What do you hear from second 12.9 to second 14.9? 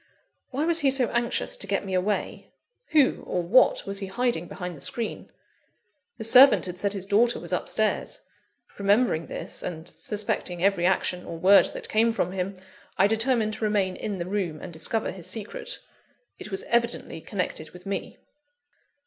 I determined to remain in the room, and